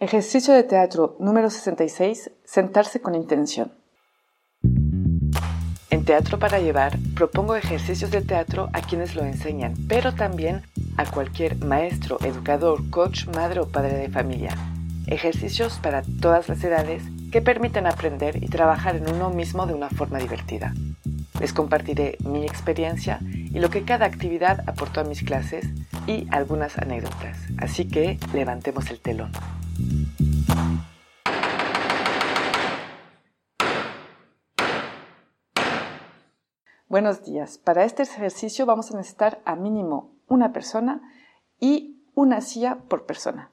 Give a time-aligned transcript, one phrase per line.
[0.00, 2.30] Ejercicio de teatro número 66.
[2.44, 3.72] Sentarse con intención.
[5.90, 10.62] En Teatro para Llevar propongo ejercicios de teatro a quienes lo enseñan, pero también
[10.96, 14.56] a cualquier maestro, educador, coach, madre o padre de familia.
[15.08, 17.02] Ejercicios para todas las edades
[17.32, 20.74] que permiten aprender y trabajar en uno mismo de una forma divertida.
[21.40, 25.66] Les compartiré mi experiencia y lo que cada actividad aportó a mis clases
[26.06, 27.36] y algunas anécdotas.
[27.58, 29.32] Así que levantemos el telón.
[36.88, 37.58] Buenos días.
[37.58, 41.02] Para este ejercicio vamos a necesitar a mínimo una persona
[41.60, 43.50] y una silla por persona.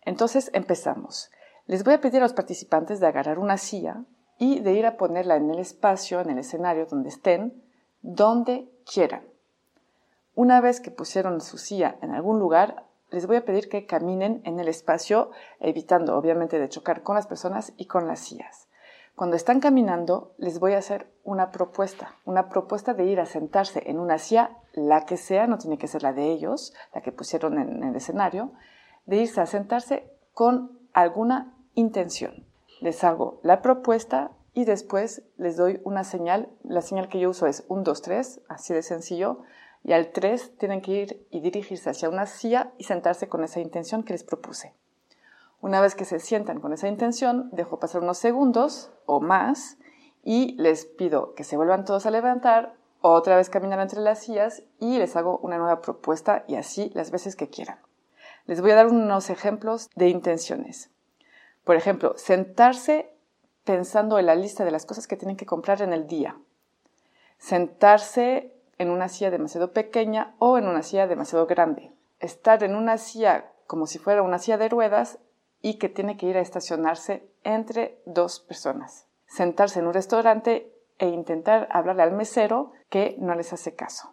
[0.00, 1.30] Entonces empezamos.
[1.66, 4.04] Les voy a pedir a los participantes de agarrar una silla
[4.38, 7.62] y de ir a ponerla en el espacio, en el escenario donde estén,
[8.00, 9.24] donde quieran.
[10.34, 14.40] Una vez que pusieron su silla en algún lugar, les voy a pedir que caminen
[14.44, 18.69] en el espacio, evitando obviamente de chocar con las personas y con las sillas.
[19.20, 23.82] Cuando están caminando, les voy a hacer una propuesta, una propuesta de ir a sentarse
[23.84, 27.12] en una silla, la que sea, no tiene que ser la de ellos, la que
[27.12, 28.52] pusieron en el escenario,
[29.04, 32.46] de irse a sentarse con alguna intención.
[32.80, 36.48] Les hago la propuesta y después les doy una señal.
[36.62, 39.42] La señal que yo uso es 1, 2, 3, así de sencillo
[39.84, 43.60] y al 3 tienen que ir y dirigirse hacia una silla y sentarse con esa
[43.60, 44.72] intención que les propuse.
[45.60, 49.76] Una vez que se sientan con esa intención, dejo pasar unos segundos o más
[50.22, 54.62] y les pido que se vuelvan todos a levantar, otra vez caminar entre las sillas
[54.78, 57.78] y les hago una nueva propuesta y así las veces que quieran.
[58.46, 60.90] Les voy a dar unos ejemplos de intenciones.
[61.64, 63.10] Por ejemplo, sentarse
[63.64, 66.36] pensando en la lista de las cosas que tienen que comprar en el día.
[67.38, 71.92] Sentarse en una silla demasiado pequeña o en una silla demasiado grande.
[72.18, 75.18] Estar en una silla como si fuera una silla de ruedas
[75.62, 79.06] y que tiene que ir a estacionarse entre dos personas.
[79.26, 84.12] Sentarse en un restaurante e intentar hablarle al mesero que no les hace caso.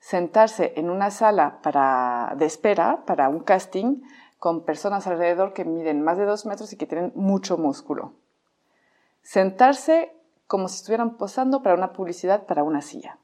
[0.00, 4.02] Sentarse en una sala para, de espera para un casting
[4.38, 8.12] con personas alrededor que miden más de dos metros y que tienen mucho músculo.
[9.22, 10.14] Sentarse
[10.46, 13.18] como si estuvieran posando para una publicidad para una silla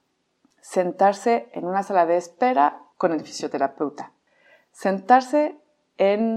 [0.65, 4.13] sentarse en una sala de espera con el fisioterapeuta,
[4.73, 5.59] sentarse
[5.99, 6.34] en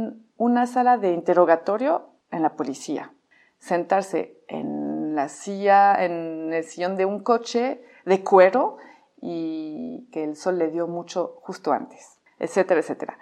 [0.58, 3.14] una sala de interrogatorio en la policía,
[3.60, 8.78] sentarse en la silla, en el sillón de un coche de cuero
[9.22, 13.20] y que el sol le dio mucho justo antes, etcétera, etcétera.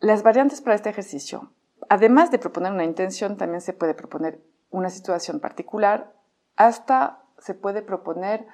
[0.00, 1.52] Las variantes para este ejercicio,
[1.90, 4.40] además de proponer una intención, también se puede proponer
[4.70, 6.14] una situación particular,
[6.56, 8.46] hasta se puede proponer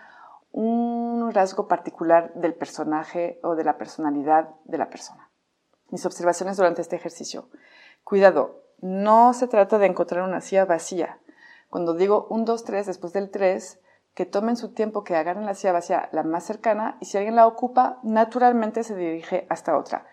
[0.50, 5.30] un rasgo particular del personaje o de la personalidad de la persona.
[5.90, 7.48] Mis observaciones durante este ejercicio.
[8.08, 11.18] Cuidado, no se trata de encontrar una silla vacía.
[11.68, 13.82] Cuando digo un, dos, tres, después del tres,
[14.14, 17.36] que tomen su tiempo, que agarren la silla vacía la más cercana y si alguien
[17.36, 20.06] la ocupa, naturalmente se dirige hasta otra.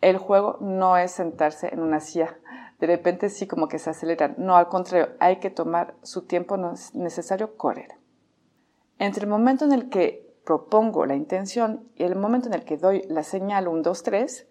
[0.00, 2.36] El juego no es sentarse en una silla.
[2.80, 4.34] De repente sí como que se aceleran.
[4.36, 7.94] No, al contrario, hay que tomar su tiempo, no es necesario correr.
[8.98, 12.76] Entre el momento en el que propongo la intención y el momento en el que
[12.76, 14.48] doy la señal 1, 2, 3,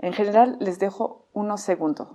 [0.00, 2.08] en general les dejo unos segundos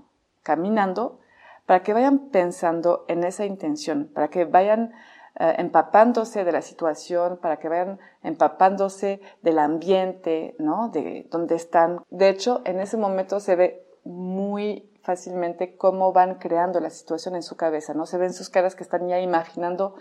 [0.43, 1.19] caminando
[1.65, 4.93] para que vayan pensando en esa intención, para que vayan
[5.37, 10.89] eh, empapándose de la situación, para que vayan empapándose del ambiente, ¿no?
[10.89, 12.03] De dónde están.
[12.09, 17.43] De hecho, en ese momento se ve muy fácilmente cómo van creando la situación en
[17.43, 18.05] su cabeza, ¿no?
[18.05, 19.95] Se ven sus caras que están ya imaginando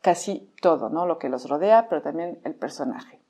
[0.00, 1.06] casi todo, ¿no?
[1.06, 3.20] Lo que los rodea, pero también el personaje.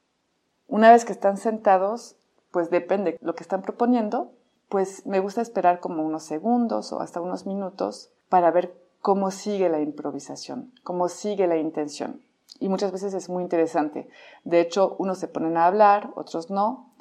[0.68, 2.16] Una vez que están sentados,
[2.50, 4.32] pues depende lo que están proponiendo,
[4.68, 9.68] pues me gusta esperar como unos segundos o hasta unos minutos para ver cómo sigue
[9.68, 12.22] la improvisación, cómo sigue la intención.
[12.58, 14.08] Y muchas veces es muy interesante.
[14.44, 16.92] De hecho, unos se ponen a hablar, otros no.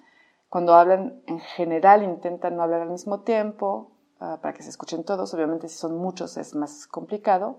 [0.50, 5.04] Cuando hablan, en general intentan no hablar al mismo tiempo, ah, para que se escuchen
[5.04, 5.34] todos.
[5.34, 7.58] Obviamente, si son muchos es más complicado.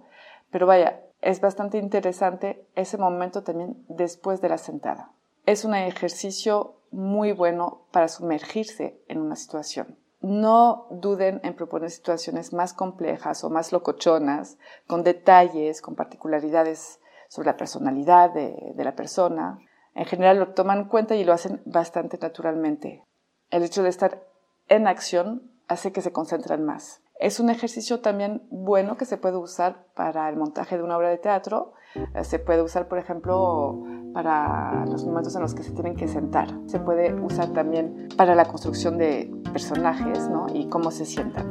[0.50, 5.10] Pero vaya, es bastante interesante ese momento también después de la sentada.
[5.46, 9.98] Es un ejercicio muy bueno para sumergirse en una situación.
[10.22, 14.56] No duden en proponer situaciones más complejas o más locochonas,
[14.86, 16.98] con detalles, con particularidades
[17.28, 19.58] sobre la personalidad de, la persona.
[19.94, 23.04] En general lo toman en cuenta y lo hacen bastante naturalmente.
[23.50, 24.22] El hecho de estar
[24.68, 27.02] en acción hace que se concentren más.
[27.20, 31.10] Es un ejercicio también bueno que se puede usar para el montaje de una obra
[31.10, 31.74] de teatro.
[32.14, 33.82] Eh, se puede usar, por ejemplo,
[34.16, 36.48] para los momentos en los que se tienen que sentar.
[36.68, 40.46] Se puede usar también para la construcción de personajes ¿no?
[40.54, 41.46] y cómo se sientan.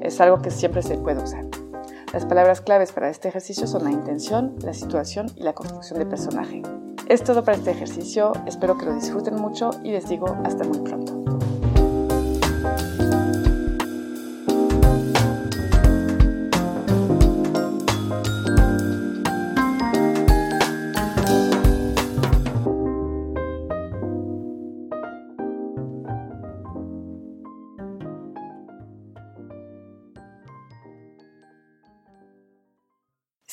[0.00, 1.44] Es algo que siempre se puede usar.
[2.12, 6.06] Las palabras claves para este ejercicio son la intención, la situación y la construcción de
[6.06, 6.62] personaje.
[7.08, 10.78] Es todo para este ejercicio, espero que lo disfruten mucho y les digo hasta muy
[10.78, 11.53] pronto.